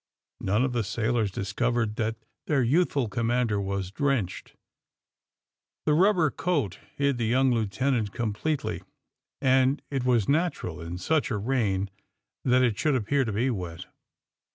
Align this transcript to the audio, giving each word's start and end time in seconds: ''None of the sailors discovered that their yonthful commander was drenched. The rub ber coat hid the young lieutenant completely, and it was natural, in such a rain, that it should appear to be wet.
''None 0.51 0.65
of 0.65 0.73
the 0.73 0.83
sailors 0.83 1.29
discovered 1.29 1.95
that 1.97 2.15
their 2.47 2.63
yonthful 2.65 3.07
commander 3.07 3.61
was 3.61 3.91
drenched. 3.91 4.55
The 5.85 5.93
rub 5.93 6.15
ber 6.15 6.31
coat 6.31 6.79
hid 6.95 7.19
the 7.19 7.27
young 7.27 7.51
lieutenant 7.53 8.11
completely, 8.11 8.81
and 9.41 9.79
it 9.91 10.03
was 10.03 10.27
natural, 10.27 10.81
in 10.81 10.97
such 10.97 11.29
a 11.29 11.37
rain, 11.37 11.91
that 12.43 12.63
it 12.63 12.79
should 12.79 12.95
appear 12.95 13.25
to 13.25 13.31
be 13.33 13.51
wet. 13.51 13.85